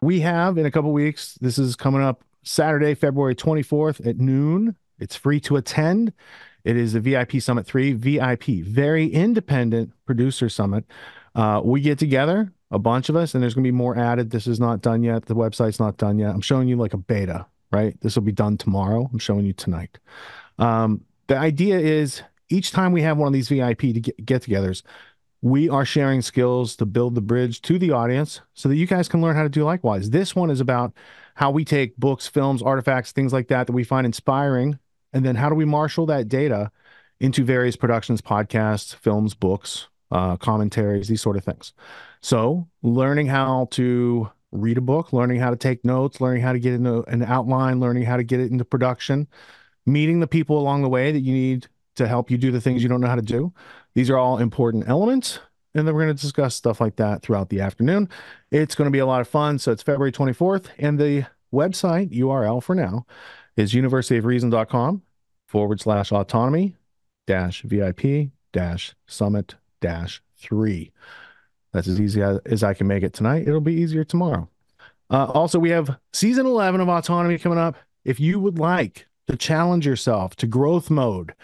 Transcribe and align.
we 0.00 0.20
have 0.20 0.58
in 0.58 0.66
a 0.66 0.70
couple 0.70 0.92
weeks. 0.92 1.34
This 1.40 1.58
is 1.58 1.76
coming 1.76 2.02
up 2.02 2.24
Saturday, 2.42 2.94
February 2.94 3.34
24th 3.34 4.06
at 4.06 4.18
noon. 4.18 4.76
It's 4.98 5.16
free 5.16 5.40
to 5.40 5.56
attend. 5.56 6.12
It 6.64 6.76
is 6.76 6.92
the 6.92 7.00
VIP 7.00 7.40
Summit 7.40 7.66
3, 7.66 7.92
VIP, 7.94 8.44
very 8.64 9.06
independent 9.06 9.92
producer 10.06 10.48
summit. 10.48 10.84
Uh, 11.34 11.60
we 11.64 11.80
get 11.80 11.98
together, 11.98 12.52
a 12.70 12.78
bunch 12.78 13.08
of 13.08 13.16
us, 13.16 13.34
and 13.34 13.42
there's 13.42 13.54
going 13.54 13.64
to 13.64 13.68
be 13.68 13.76
more 13.76 13.96
added. 13.96 14.30
This 14.30 14.46
is 14.46 14.60
not 14.60 14.82
done 14.82 15.02
yet. 15.02 15.26
The 15.26 15.34
website's 15.34 15.80
not 15.80 15.96
done 15.96 16.18
yet. 16.18 16.30
I'm 16.30 16.40
showing 16.40 16.68
you 16.68 16.76
like 16.76 16.92
a 16.92 16.98
beta, 16.98 17.46
right? 17.70 17.98
This 18.00 18.16
will 18.16 18.22
be 18.22 18.32
done 18.32 18.56
tomorrow. 18.58 19.08
I'm 19.12 19.18
showing 19.18 19.46
you 19.46 19.52
tonight. 19.52 19.98
Um, 20.58 21.02
the 21.28 21.38
idea 21.38 21.78
is 21.78 22.22
each 22.50 22.72
time 22.72 22.92
we 22.92 23.02
have 23.02 23.16
one 23.16 23.28
of 23.28 23.32
these 23.32 23.48
VIP 23.48 23.80
to 23.80 24.00
get, 24.00 24.24
get 24.24 24.42
togethers, 24.42 24.82
we 25.42 25.68
are 25.68 25.84
sharing 25.84 26.22
skills 26.22 26.76
to 26.76 26.86
build 26.86 27.14
the 27.14 27.20
bridge 27.20 27.62
to 27.62 27.78
the 27.78 27.90
audience 27.90 28.40
so 28.54 28.68
that 28.68 28.76
you 28.76 28.86
guys 28.86 29.08
can 29.08 29.22
learn 29.22 29.36
how 29.36 29.42
to 29.42 29.48
do 29.48 29.64
likewise. 29.64 30.10
This 30.10 30.36
one 30.36 30.50
is 30.50 30.60
about 30.60 30.92
how 31.34 31.50
we 31.50 31.64
take 31.64 31.96
books, 31.96 32.26
films, 32.26 32.62
artifacts, 32.62 33.12
things 33.12 33.32
like 33.32 33.48
that 33.48 33.66
that 33.66 33.72
we 33.72 33.84
find 33.84 34.04
inspiring, 34.04 34.78
and 35.12 35.24
then 35.24 35.36
how 35.36 35.48
do 35.48 35.54
we 35.54 35.64
marshal 35.64 36.06
that 36.06 36.28
data 36.28 36.70
into 37.20 37.44
various 37.44 37.76
productions, 37.76 38.20
podcasts, 38.20 38.94
films, 38.94 39.34
books, 39.34 39.88
uh, 40.10 40.36
commentaries, 40.36 41.08
these 41.08 41.22
sort 41.22 41.36
of 41.36 41.44
things. 41.44 41.72
So, 42.20 42.68
learning 42.82 43.28
how 43.28 43.68
to 43.72 44.30
read 44.52 44.78
a 44.78 44.82
book, 44.82 45.12
learning 45.12 45.40
how 45.40 45.50
to 45.50 45.56
take 45.56 45.84
notes, 45.84 46.20
learning 46.20 46.42
how 46.42 46.52
to 46.52 46.58
get 46.58 46.74
into 46.74 47.02
an 47.04 47.22
outline, 47.22 47.80
learning 47.80 48.02
how 48.02 48.16
to 48.16 48.24
get 48.24 48.40
it 48.40 48.50
into 48.50 48.64
production, 48.64 49.28
meeting 49.86 50.20
the 50.20 50.26
people 50.26 50.58
along 50.58 50.82
the 50.82 50.88
way 50.88 51.12
that 51.12 51.20
you 51.20 51.32
need 51.32 51.68
to 52.00 52.08
help 52.08 52.30
you 52.30 52.38
do 52.38 52.50
the 52.50 52.60
things 52.60 52.82
you 52.82 52.88
don't 52.88 53.00
know 53.00 53.08
how 53.08 53.14
to 53.14 53.22
do. 53.22 53.52
These 53.94 54.10
are 54.10 54.18
all 54.18 54.38
important 54.38 54.88
elements. 54.88 55.38
And 55.74 55.86
then 55.86 55.94
we're 55.94 56.04
going 56.04 56.16
to 56.16 56.20
discuss 56.20 56.54
stuff 56.54 56.80
like 56.80 56.96
that 56.96 57.22
throughout 57.22 57.48
the 57.48 57.60
afternoon. 57.60 58.08
It's 58.50 58.74
going 58.74 58.86
to 58.86 58.92
be 58.92 58.98
a 58.98 59.06
lot 59.06 59.20
of 59.20 59.28
fun. 59.28 59.58
So 59.58 59.70
it's 59.70 59.82
February 59.82 60.10
24th. 60.10 60.66
And 60.78 60.98
the 60.98 61.26
website 61.52 62.12
URL 62.12 62.62
for 62.62 62.74
now 62.74 63.06
is 63.56 63.72
universityofreason.com 63.72 65.02
forward 65.46 65.80
slash 65.80 66.10
autonomy 66.10 66.76
dash 67.26 67.62
VIP 67.62 68.30
dash 68.52 68.94
summit 69.06 69.54
dash 69.80 70.22
three. 70.36 70.90
That's 71.72 71.86
as 71.86 72.00
easy 72.00 72.20
as 72.22 72.64
I 72.64 72.74
can 72.74 72.88
make 72.88 73.04
it 73.04 73.12
tonight. 73.12 73.46
It'll 73.46 73.60
be 73.60 73.74
easier 73.74 74.02
tomorrow. 74.02 74.48
Uh, 75.08 75.26
also, 75.26 75.58
we 75.58 75.70
have 75.70 75.98
season 76.12 76.46
11 76.46 76.80
of 76.80 76.88
Autonomy 76.88 77.38
coming 77.38 77.58
up. 77.58 77.76
If 78.04 78.18
you 78.18 78.40
would 78.40 78.58
like 78.58 79.06
to 79.28 79.36
challenge 79.36 79.86
yourself 79.86 80.34
to 80.36 80.46
growth 80.46 80.90
mode, 80.90 81.34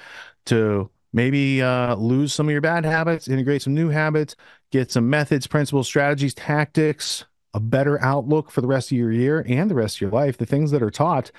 to 0.46 0.90
maybe 1.12 1.62
uh, 1.62 1.94
lose 1.96 2.32
some 2.32 2.46
of 2.46 2.52
your 2.52 2.60
bad 2.60 2.84
habits, 2.84 3.28
integrate 3.28 3.62
some 3.62 3.74
new 3.74 3.88
habits, 3.88 4.36
get 4.70 4.90
some 4.90 5.08
methods, 5.08 5.46
principles, 5.46 5.86
strategies, 5.86 6.34
tactics, 6.34 7.24
a 7.54 7.60
better 7.60 8.02
outlook 8.02 8.50
for 8.50 8.60
the 8.60 8.66
rest 8.66 8.92
of 8.92 8.98
your 8.98 9.10
year 9.10 9.44
and 9.48 9.70
the 9.70 9.74
rest 9.74 9.96
of 9.96 10.00
your 10.02 10.10
life. 10.10 10.36
The 10.36 10.46
things 10.46 10.70
that 10.72 10.82
are 10.82 10.90
taught 10.90 11.30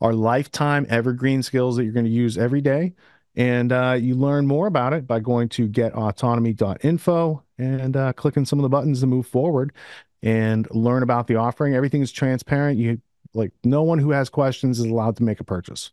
are 0.00 0.14
lifetime 0.14 0.86
evergreen 0.88 1.42
skills 1.42 1.76
that 1.76 1.84
you're 1.84 1.92
going 1.92 2.06
to 2.06 2.10
use 2.10 2.38
every 2.38 2.62
day. 2.62 2.94
And 3.34 3.70
uh, 3.70 3.98
you 4.00 4.14
learn 4.14 4.46
more 4.46 4.66
about 4.66 4.94
it 4.94 5.06
by 5.06 5.20
going 5.20 5.50
to 5.50 5.68
getautonomy.info 5.68 7.42
and 7.58 7.96
uh, 7.96 8.12
clicking 8.14 8.46
some 8.46 8.58
of 8.58 8.62
the 8.62 8.70
buttons 8.70 9.00
to 9.00 9.06
move 9.06 9.26
forward 9.26 9.74
and 10.22 10.66
learn 10.70 11.02
about 11.02 11.26
the 11.26 11.36
offering. 11.36 11.74
Everything 11.74 12.00
is 12.00 12.10
transparent. 12.10 12.78
You 12.78 13.02
like 13.34 13.52
no 13.62 13.82
one 13.82 13.98
who 13.98 14.12
has 14.12 14.30
questions 14.30 14.78
is 14.78 14.86
allowed 14.86 15.16
to 15.16 15.22
make 15.22 15.40
a 15.40 15.44
purchase. 15.44 15.90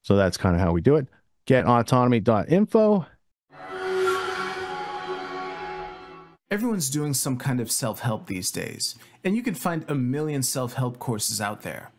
So 0.00 0.16
that's 0.16 0.38
kind 0.38 0.54
of 0.54 0.62
how 0.62 0.72
we 0.72 0.80
do 0.80 0.96
it 0.96 1.08
getautonomy.info. 1.46 3.06
Everyone's 6.48 6.90
doing 6.90 7.12
some 7.12 7.38
kind 7.38 7.60
of 7.60 7.72
self 7.72 8.00
help 8.00 8.26
these 8.26 8.52
days, 8.52 8.94
and 9.24 9.34
you 9.34 9.42
can 9.42 9.54
find 9.54 9.84
a 9.88 9.94
million 9.96 10.44
self 10.44 10.74
help 10.74 10.98
courses 11.00 11.40
out 11.40 11.62
there. 11.62 11.90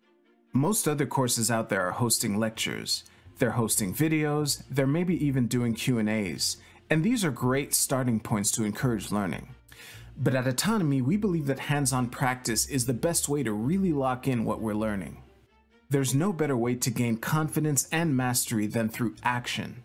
Most 0.53 0.87
other 0.87 1.05
courses 1.05 1.51
out 1.51 1.67
there 1.67 1.85
are 1.85 1.91
hosting 1.91 2.39
lectures, 2.39 3.03
they're 3.39 3.51
hosting 3.51 3.93
videos, 3.93 4.63
they're 4.69 4.87
maybe 4.87 5.23
even 5.23 5.47
doing 5.47 5.73
Q&As, 5.73 6.57
and 6.89 7.03
these 7.03 7.25
are 7.25 7.31
great 7.31 7.73
starting 7.73 8.21
points 8.21 8.49
to 8.51 8.63
encourage 8.63 9.11
learning. 9.11 9.53
But 10.17 10.33
at 10.33 10.47
Autonomy, 10.47 11.01
we 11.01 11.17
believe 11.17 11.45
that 11.47 11.59
hands-on 11.59 12.07
practice 12.07 12.65
is 12.67 12.85
the 12.85 12.93
best 12.93 13.27
way 13.27 13.43
to 13.43 13.51
really 13.51 13.91
lock 13.91 14.27
in 14.27 14.45
what 14.45 14.61
we're 14.61 14.73
learning. 14.73 15.21
There's 15.89 16.13
no 16.13 16.33
better 16.33 16.57
way 16.57 16.75
to 16.75 16.89
gain 16.89 17.17
confidence 17.17 17.87
and 17.93 18.15
mastery 18.15 18.67
than 18.67 18.89
through 18.89 19.15
action. 19.23 19.83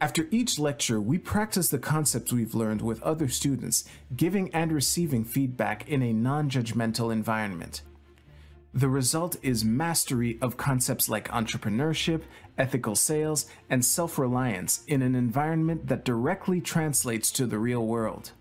After 0.00 0.26
each 0.30 0.58
lecture, 0.58 0.98
we 1.00 1.18
practice 1.18 1.68
the 1.68 1.78
concepts 1.78 2.32
we've 2.32 2.54
learned 2.54 2.80
with 2.80 3.02
other 3.02 3.28
students, 3.28 3.84
giving 4.16 4.52
and 4.54 4.72
receiving 4.72 5.24
feedback 5.24 5.88
in 5.88 6.02
a 6.02 6.12
non-judgmental 6.12 7.12
environment. 7.12 7.82
The 8.72 8.88
result 8.88 9.36
is 9.42 9.64
mastery 9.64 10.38
of 10.40 10.56
concepts 10.56 11.08
like 11.08 11.28
entrepreneurship, 11.28 12.22
ethical 12.56 12.96
sales, 12.96 13.46
and 13.68 13.84
self-reliance 13.84 14.84
in 14.86 15.02
an 15.02 15.14
environment 15.14 15.86
that 15.86 16.04
directly 16.04 16.60
translates 16.60 17.30
to 17.32 17.46
the 17.46 17.58
real 17.58 17.86
world. 17.86 18.32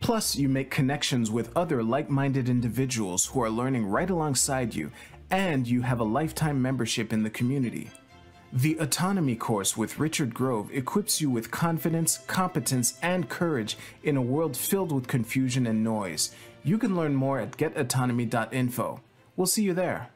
Plus, 0.00 0.36
you 0.36 0.50
make 0.50 0.70
connections 0.70 1.30
with 1.30 1.56
other 1.56 1.82
like-minded 1.82 2.48
individuals 2.48 3.24
who 3.26 3.40
are 3.42 3.48
learning 3.48 3.86
right 3.86 4.10
alongside 4.10 4.74
you 4.74 4.90
and 5.34 5.66
you 5.66 5.82
have 5.82 5.98
a 5.98 6.04
lifetime 6.04 6.62
membership 6.62 7.12
in 7.12 7.24
the 7.24 7.30
community. 7.30 7.90
The 8.52 8.78
Autonomy 8.78 9.34
course 9.34 9.76
with 9.76 9.98
Richard 9.98 10.32
Grove 10.32 10.70
equips 10.72 11.20
you 11.20 11.28
with 11.28 11.50
confidence, 11.50 12.18
competence, 12.28 12.96
and 13.02 13.28
courage 13.28 13.76
in 14.04 14.16
a 14.16 14.22
world 14.22 14.56
filled 14.56 14.92
with 14.92 15.08
confusion 15.08 15.66
and 15.66 15.82
noise. 15.82 16.32
You 16.62 16.78
can 16.78 16.94
learn 16.94 17.16
more 17.16 17.40
at 17.40 17.56
getautonomy.info. 17.56 19.00
We'll 19.34 19.48
see 19.48 19.64
you 19.64 19.74
there. 19.74 20.10